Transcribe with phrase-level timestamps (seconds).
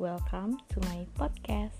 [0.00, 1.76] welcome to my podcast.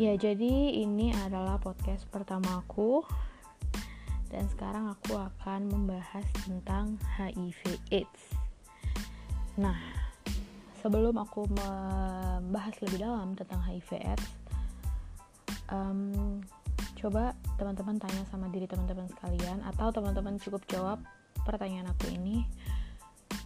[0.00, 3.04] Ya, jadi ini adalah podcast pertama aku
[4.32, 8.32] dan sekarang aku akan membahas tentang HIV AIDS.
[9.60, 9.76] Nah,
[10.80, 14.28] sebelum aku membahas lebih dalam tentang HIV AIDS,
[15.68, 16.40] um,
[16.96, 20.96] coba teman-teman tanya sama diri teman-teman sekalian atau teman-teman cukup jawab
[21.48, 22.44] pertanyaan aku ini,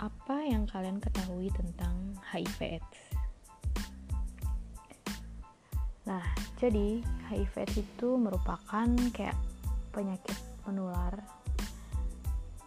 [0.02, 2.98] apa yang kalian ketahui tentang HIV AIDS?
[6.11, 6.27] Nah,
[6.59, 6.98] jadi
[7.30, 9.38] HIV AIDS itu merupakan kayak
[9.95, 10.34] penyakit
[10.66, 11.15] menular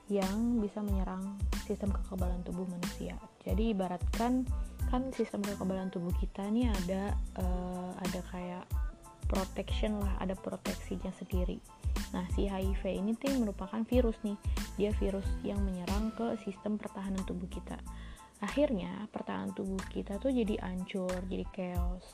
[0.08, 1.36] yang bisa menyerang
[1.68, 3.20] sistem kekebalan tubuh manusia.
[3.44, 4.48] Jadi ibaratkan
[4.94, 8.64] kan sistem kekebalan tubuh kita nih ada uh, ada kayak
[9.26, 11.58] protection lah, ada proteksinya sendiri.
[12.16, 14.40] Nah, si HIV ini tuh merupakan virus nih.
[14.80, 17.76] Dia virus yang menyerang ke sistem pertahanan tubuh kita.
[18.40, 22.08] Akhirnya, pertahanan tubuh kita tuh jadi hancur, jadi chaos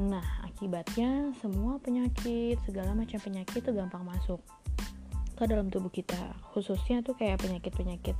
[0.00, 4.40] Nah, akibatnya semua penyakit, segala macam penyakit itu gampang masuk
[5.36, 6.32] ke dalam tubuh kita.
[6.56, 8.16] Khususnya tuh kayak penyakit-penyakit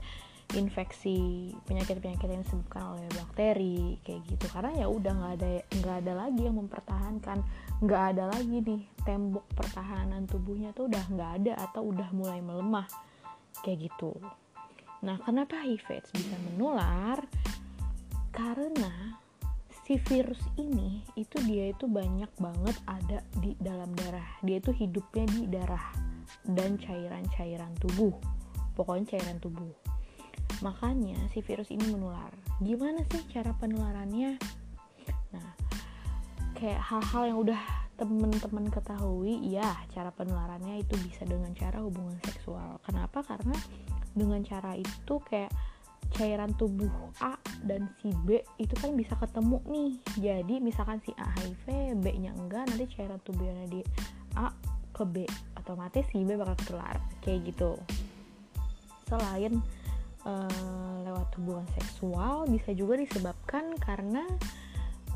[0.52, 4.46] infeksi, penyakit-penyakit yang disebabkan oleh bakteri kayak gitu.
[4.52, 5.48] Karena ya udah nggak ada
[5.80, 7.38] nggak ada lagi yang mempertahankan,
[7.80, 12.86] nggak ada lagi nih tembok pertahanan tubuhnya tuh udah nggak ada atau udah mulai melemah
[13.64, 14.12] kayak gitu.
[15.02, 17.18] Nah, kenapa HIV bisa menular?
[18.30, 19.18] Karena
[19.82, 25.26] si virus ini itu dia itu banyak banget ada di dalam darah dia itu hidupnya
[25.26, 25.90] di darah
[26.46, 28.14] dan cairan-cairan tubuh
[28.78, 29.74] pokoknya cairan tubuh
[30.62, 32.30] makanya si virus ini menular.
[32.62, 34.38] Gimana sih cara penularannya?
[35.34, 35.48] Nah
[36.56, 37.60] kayak hal-hal yang udah
[37.98, 42.78] temen-temen ketahui ya cara penularannya itu bisa dengan cara hubungan seksual.
[42.86, 43.20] Kenapa?
[43.26, 43.54] Karena
[44.14, 45.52] dengan cara itu kayak
[46.12, 46.92] cairan tubuh
[47.24, 49.92] A dan si B itu kan bisa ketemu nih.
[50.18, 53.80] Jadi misalkan si A HIV B nya enggak nanti cairan tubuhnya di
[54.36, 54.52] A
[54.92, 55.24] ke B.
[55.56, 57.80] Otomatis si B bakal ketular kayak gitu.
[59.08, 59.62] Selain
[60.26, 64.26] uh, lewat hubungan seksual bisa juga disebabkan karena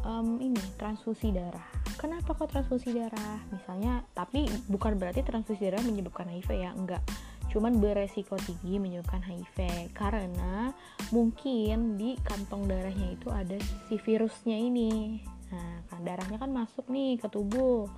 [0.07, 1.67] um, ini transfusi darah.
[1.97, 3.43] Kenapa kok transfusi darah?
[3.51, 7.03] Misalnya tapi bukan berarti transfusi darah menyebabkan HIV ya enggak.
[7.51, 10.71] Cuman beresiko tinggi menyebabkan HIV karena
[11.11, 13.57] mungkin di kantong darahnya itu ada
[13.89, 15.23] si virusnya ini.
[15.51, 17.89] Nah kan darahnya kan masuk nih ke tubuh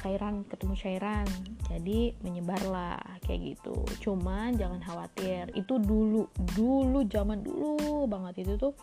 [0.00, 1.28] cairan ketemu cairan.
[1.68, 3.76] Jadi menyebarlah kayak gitu.
[4.00, 8.48] Cuman jangan khawatir itu dulu dulu zaman dulu banget.
[8.48, 8.74] Itu tuh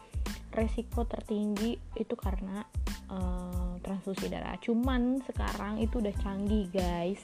[0.53, 2.63] resiko tertinggi itu karena
[3.09, 4.55] uh, transfusi darah.
[4.61, 7.21] Cuman sekarang itu udah canggih guys.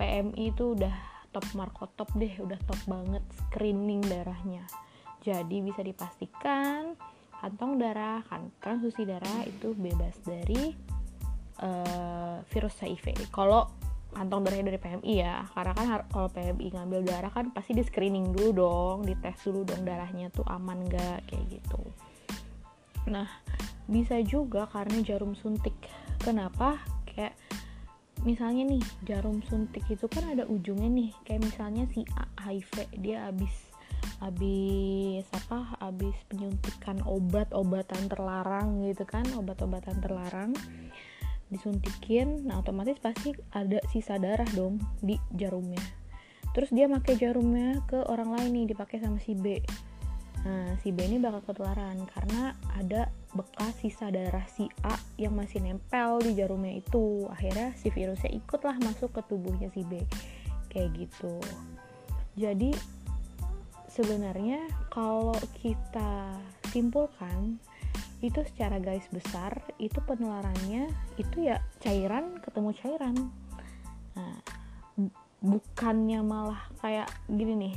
[0.00, 0.96] PMI itu udah
[1.30, 4.64] top markotop deh udah top banget screening darahnya.
[5.20, 6.96] Jadi bisa dipastikan
[7.40, 10.76] kantong darah kan transfusi darah itu bebas dari
[11.60, 13.30] uh, virus HIV.
[13.30, 13.68] Kalau
[14.10, 18.34] kantong darahnya dari PMI ya karena kan kalau PMI ngambil darah kan pasti di screening
[18.34, 21.80] dulu dong dites dulu dong darahnya tuh aman gak kayak gitu.
[23.06, 23.30] Nah
[23.86, 25.74] bisa juga karena jarum suntik.
[26.20, 26.78] Kenapa?
[27.06, 27.34] Kayak
[28.26, 31.10] misalnya nih jarum suntik itu kan ada ujungnya nih.
[31.26, 32.02] Kayak misalnya si
[32.38, 33.54] HIV dia habis
[34.18, 35.78] habis apa?
[35.78, 40.50] Habis penyuntikan obat-obatan terlarang gitu kan obat-obatan terlarang
[41.50, 45.82] disuntikin nah otomatis pasti ada sisa darah dong di jarumnya
[46.56, 49.60] terus dia pakai jarumnya ke orang lain nih dipakai sama si B
[50.40, 55.60] Nah, si B ini bakal ketularan karena ada bekas sisa darah si A yang masih
[55.60, 57.28] nempel di jarumnya itu.
[57.28, 60.00] Akhirnya si virusnya ikutlah masuk ke tubuhnya si B.
[60.72, 61.36] Kayak gitu.
[62.40, 62.72] Jadi
[63.92, 66.40] sebenarnya kalau kita
[66.72, 67.60] simpulkan
[68.20, 73.16] itu secara garis besar itu penularannya itu ya cairan ketemu cairan.
[74.16, 74.36] Nah,
[75.40, 77.74] bukannya malah kayak gini nih.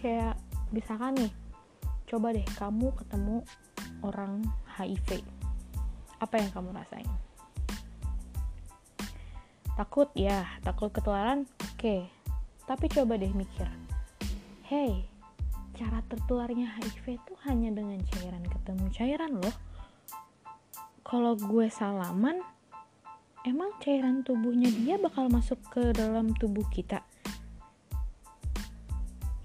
[0.00, 0.40] Kayak
[0.72, 1.32] misalkan nih
[2.08, 3.44] coba deh kamu ketemu
[4.00, 4.40] orang
[4.80, 5.20] HIV
[6.24, 7.08] apa yang kamu rasain
[9.76, 12.00] takut ya takut ketularan oke okay.
[12.64, 13.68] tapi coba deh mikir
[14.66, 15.04] hey
[15.76, 19.54] cara tertularnya HIV itu hanya dengan cairan ketemu cairan loh
[21.08, 22.44] kalau gue salaman
[23.48, 27.00] emang cairan tubuhnya dia bakal masuk ke dalam tubuh kita?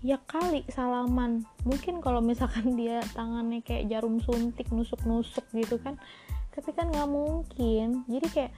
[0.04, 1.48] Ya kali salaman.
[1.64, 5.96] Mungkin kalau misalkan dia tangannya kayak jarum suntik nusuk-nusuk gitu kan.
[6.52, 8.04] Tapi kan nggak mungkin.
[8.12, 8.52] Jadi kayak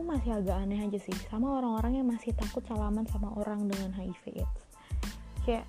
[0.00, 3.90] aku masih agak aneh aja sih sama orang-orang yang masih takut salaman sama orang dengan
[3.96, 4.62] HIV AIDS
[5.44, 5.66] kayak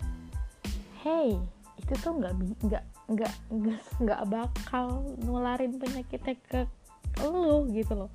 [1.01, 1.39] hey
[1.81, 2.33] itu tuh nggak
[2.69, 3.33] nggak nggak
[3.99, 6.61] nggak bakal nularin penyakitnya ke
[7.25, 8.11] lo gitu loh.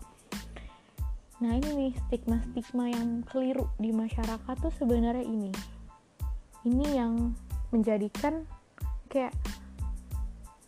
[1.43, 5.53] Nah ini nih stigma stigma yang keliru di masyarakat tuh sebenarnya ini.
[6.65, 7.35] Ini yang
[7.75, 8.47] menjadikan
[9.11, 9.35] kayak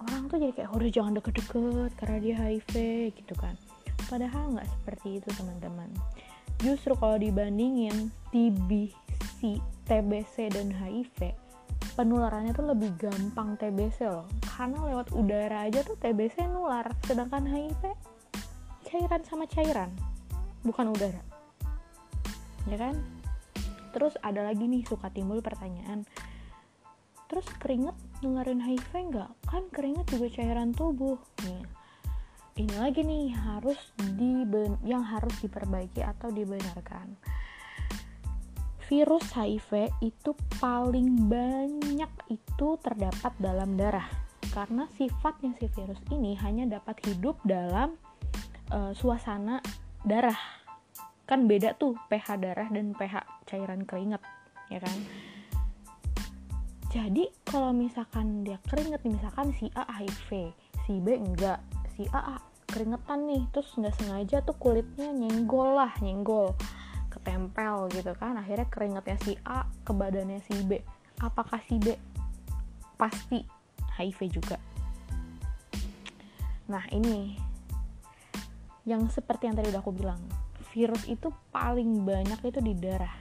[0.02, 2.74] orang tuh jadi kayak udah jangan deket-deket karena dia HIV
[3.16, 3.54] gitu kan.
[4.10, 5.88] Padahal nggak seperti itu teman-teman.
[6.58, 11.47] Justru kalau dibandingin TBC, TBC dan HIV
[11.98, 14.30] penularannya tuh lebih gampang TBC loh.
[14.46, 17.82] Karena lewat udara aja tuh TBC nular sedangkan HIV
[18.86, 19.90] cairan sama cairan
[20.62, 21.18] bukan udara.
[22.70, 22.94] Ya kan?
[23.90, 26.06] Terus ada lagi nih suka timbul pertanyaan.
[27.26, 29.30] Terus keringet nularin HIV nggak?
[29.50, 31.18] Kan keringet juga cairan tubuh.
[31.42, 31.66] Nih
[32.58, 33.78] ini lagi nih harus
[34.18, 34.42] di
[34.82, 37.14] yang harus diperbaiki atau dibenarkan
[38.88, 44.08] virus HIV itu paling banyak itu terdapat dalam darah.
[44.48, 48.00] Karena sifatnya si virus ini hanya dapat hidup dalam
[48.72, 49.60] uh, suasana
[50.08, 50.40] darah.
[51.28, 54.24] Kan beda tuh pH darah dan pH cairan keringat
[54.72, 54.98] ya kan?
[56.88, 60.56] Jadi kalau misalkan dia keringet nih misalkan si A HIV
[60.88, 61.60] si B enggak
[61.92, 66.56] si A keringetan nih terus nggak sengaja tuh kulitnya nyenggol lah nyenggol
[67.08, 70.80] ketempel gitu kan akhirnya keringetnya si A ke badannya si B.
[71.18, 71.96] Apakah si B?
[72.94, 73.42] Pasti
[73.98, 74.56] HIV juga.
[76.68, 77.34] Nah ini
[78.84, 80.20] yang seperti yang tadi udah aku bilang
[80.72, 83.12] virus itu paling banyak itu di darah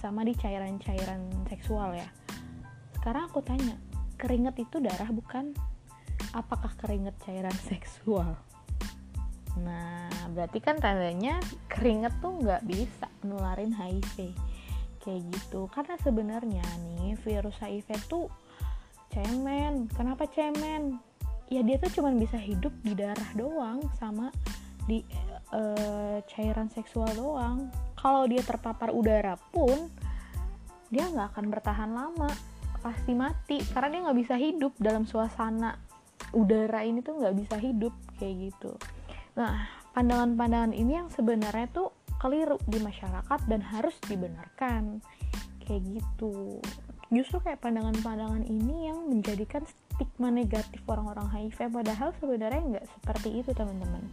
[0.00, 2.08] sama di cairan-cairan seksual ya.
[2.96, 3.76] Sekarang aku tanya
[4.16, 5.52] keringet itu darah bukan?
[6.32, 8.49] Apakah keringet cairan seksual
[9.64, 14.32] nah berarti kan tandanya keringet tuh nggak bisa nularin HIV.
[15.00, 15.66] Kayak gitu.
[15.72, 18.26] Karena sebenarnya nih virus HIV tuh
[19.10, 19.88] cemen.
[19.92, 21.00] Kenapa cemen?
[21.50, 24.30] Ya dia tuh cuma bisa hidup di darah doang sama
[24.86, 25.02] di
[25.50, 27.72] uh, cairan seksual doang.
[27.98, 29.90] Kalau dia terpapar udara pun
[30.92, 32.30] dia nggak akan bertahan lama.
[32.80, 33.58] Pasti mati.
[33.72, 35.90] Karena dia nggak bisa hidup dalam suasana
[36.36, 38.72] udara ini tuh nggak bisa hidup kayak gitu
[39.34, 41.90] nah pandangan-pandangan ini yang sebenarnya tuh
[42.20, 45.00] keliru di masyarakat dan harus dibenarkan.
[45.64, 46.60] Kayak gitu.
[47.10, 53.50] Justru kayak pandangan-pandangan ini yang menjadikan stigma negatif orang-orang HIV padahal sebenarnya nggak seperti itu
[53.56, 54.04] teman-teman.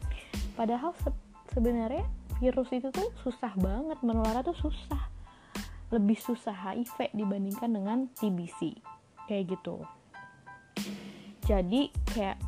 [0.58, 1.14] Padahal se
[1.54, 2.06] sebenarnya
[2.42, 5.14] virus itu tuh susah banget menular tuh susah.
[5.94, 8.82] Lebih susah HIV dibandingkan dengan TBC
[9.30, 9.84] kayak gitu.
[11.46, 12.42] Jadi kayak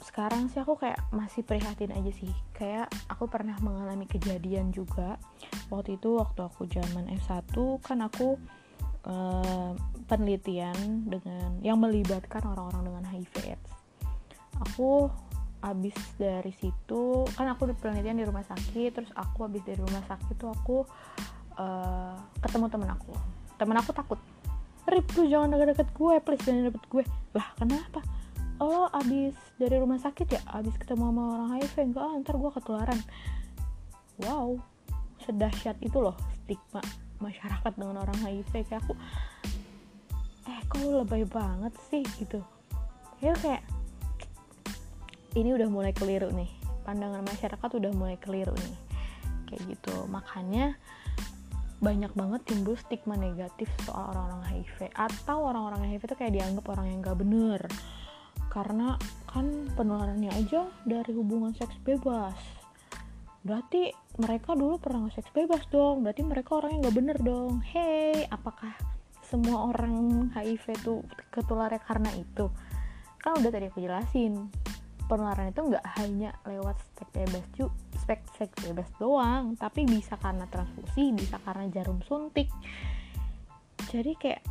[0.00, 2.32] sekarang sih aku kayak masih prihatin aja sih.
[2.56, 5.20] Kayak aku pernah mengalami kejadian juga.
[5.68, 7.52] Waktu itu waktu aku zaman S1
[7.84, 8.40] kan aku
[9.04, 9.72] uh,
[10.08, 13.80] penelitian dengan yang melibatkan orang-orang dengan HIV AIDS
[14.60, 15.08] aku
[15.60, 20.00] abis dari situ kan aku di penelitian di rumah sakit terus aku abis dari rumah
[20.08, 20.76] sakit tuh aku
[21.60, 23.12] uh, ketemu temen aku.
[23.60, 24.20] Temen aku takut.
[24.88, 27.04] Rip lu jangan deket-deket gue please jangan deket gue.
[27.36, 28.00] Lah kenapa
[28.66, 30.42] lo abis dari rumah sakit ya?
[30.52, 33.00] Abis ketemu sama orang HIV enggak ah, ntar gue ketularan.
[34.20, 34.60] Wow
[35.24, 36.80] sedahsyat itu loh stigma
[37.20, 38.52] masyarakat dengan orang HIV.
[38.66, 38.92] Kayak aku
[40.48, 42.02] eh kok lu lebay banget sih?
[42.18, 42.40] Gitu.
[43.20, 43.62] Ya kayak
[45.36, 46.50] ini udah mulai keliru nih.
[46.82, 48.76] Pandangan masyarakat udah mulai keliru nih.
[49.46, 49.94] Kayak gitu.
[50.08, 50.74] Makanya
[51.80, 54.90] banyak banget timbul stigma negatif soal orang-orang HIV.
[54.96, 57.62] Atau orang-orang HIV itu kayak dianggap orang yang gak bener
[58.50, 58.98] karena
[59.30, 59.46] kan
[59.78, 62.34] penularannya aja dari hubungan seks bebas.
[63.46, 66.02] Berarti mereka dulu pernah seks bebas dong.
[66.02, 67.62] Berarti mereka orang yang gak bener dong.
[67.62, 68.74] Hey apakah
[69.22, 72.50] semua orang HIV tuh ketularnya karena itu?
[73.22, 74.50] Kan udah tadi aku jelasin
[75.06, 77.66] penularan itu nggak hanya lewat seks bebas cu
[77.98, 82.50] spek seks bebas doang tapi bisa karena transfusi bisa karena jarum suntik.
[83.90, 84.42] Jadi kayak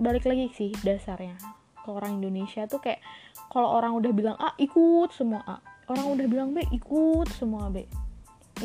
[0.00, 3.04] balik lagi sih dasarnya ke orang Indonesia tuh kayak
[3.52, 5.56] kalau orang udah bilang A ikut semua A.
[5.84, 7.84] Orang udah bilang B ikut semua B.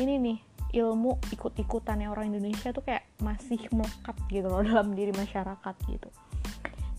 [0.00, 0.38] Ini nih
[0.70, 6.08] ilmu ikut-ikutannya orang Indonesia tuh kayak masih melekat gitu loh dalam diri masyarakat gitu.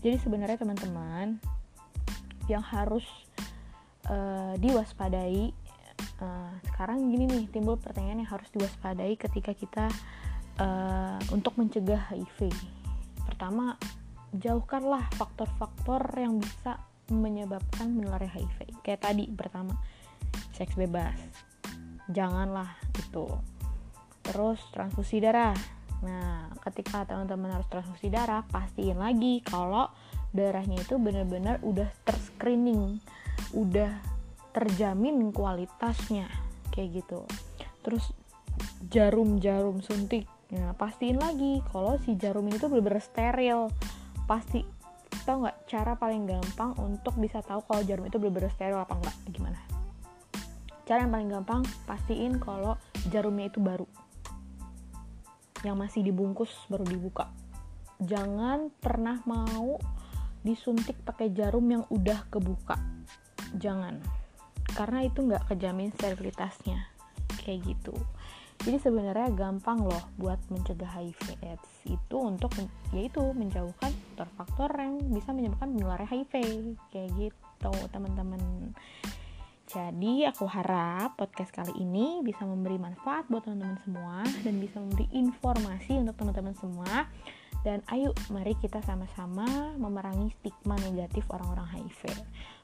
[0.02, 1.42] Jadi sebenarnya teman-teman
[2.50, 3.06] yang harus
[4.10, 5.54] uh, diwaspadai
[6.22, 9.86] uh, sekarang gini nih timbul pertanyaan yang harus diwaspadai ketika kita
[10.58, 12.50] uh, untuk mencegah HIV.
[13.26, 13.78] Pertama
[14.32, 16.80] jauhkanlah faktor-faktor yang bisa
[17.12, 18.80] menyebabkan menularnya HIV.
[18.80, 19.76] Kayak tadi pertama
[20.56, 21.16] seks bebas.
[22.08, 23.28] Janganlah itu.
[24.24, 25.56] Terus transfusi darah.
[26.02, 29.86] Nah, ketika teman-teman harus transfusi darah, pastiin lagi kalau
[30.34, 32.98] darahnya itu benar-benar udah terscreening,
[33.54, 33.92] udah
[34.50, 36.26] terjamin kualitasnya
[36.74, 37.22] kayak gitu.
[37.86, 38.10] Terus
[38.90, 43.70] jarum-jarum suntik, nah pastiin lagi kalau si jarum ini tuh benar-benar steril.
[44.26, 44.62] Pasti.
[45.22, 49.16] Tau nggak cara paling gampang untuk bisa tahu kalau jarum itu benar-benar steril apa enggak?
[49.30, 49.60] Gimana?
[50.82, 52.74] Cara yang paling gampang pastiin kalau
[53.12, 53.86] jarumnya itu baru.
[55.62, 57.30] Yang masih dibungkus baru dibuka.
[58.02, 59.78] Jangan pernah mau
[60.42, 62.74] disuntik pakai jarum yang udah kebuka.
[63.54, 64.02] Jangan.
[64.74, 66.90] Karena itu nggak kejamin sterilitasnya.
[67.38, 67.94] Kayak gitu
[68.62, 72.54] jadi sebenarnya gampang loh buat mencegah HIV AIDS itu untuk
[72.94, 76.32] yaitu menjauhkan faktor-faktor yang bisa menyebabkan menularnya HIV
[76.94, 78.72] kayak gitu teman-teman
[79.72, 85.08] jadi aku harap podcast kali ini bisa memberi manfaat buat teman-teman semua dan bisa memberi
[85.16, 87.08] informasi untuk teman-teman semua.
[87.64, 92.10] Dan ayo mari kita sama-sama memerangi stigma negatif orang-orang HIV.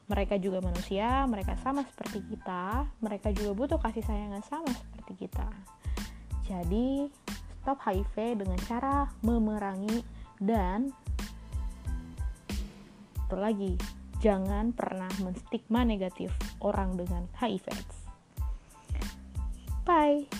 [0.05, 5.25] Mereka juga manusia, mereka sama seperti kita, mereka juga butuh kasih sayang yang sama seperti
[5.25, 5.49] kita.
[6.49, 7.05] Jadi,
[7.61, 10.01] stop HIV dengan cara memerangi
[10.41, 10.89] dan
[13.29, 13.77] itu lagi
[14.25, 16.33] jangan pernah menstigma negatif
[16.65, 17.69] orang dengan HIV.
[19.85, 20.38] Bye.